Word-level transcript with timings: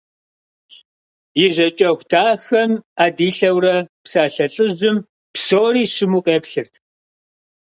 И 1.43 1.45
жьакӏэху 1.55 2.05
дахэм 2.09 2.71
ӏэ 2.95 3.07
дилъэурэ 3.17 3.75
псалъэ 4.03 4.45
лӏыжьым 4.53 4.97
псори 5.33 5.83
щыму 5.93 6.21
къеплъырт. 6.25 6.73